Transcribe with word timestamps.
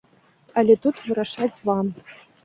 Але 0.61 0.75
тут 0.85 0.95
вырашаць 1.09 1.61
вам! 1.71 1.91